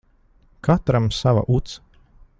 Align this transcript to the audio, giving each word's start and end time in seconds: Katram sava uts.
Katram 0.69 1.11
sava 1.19 1.45
uts. 1.59 1.79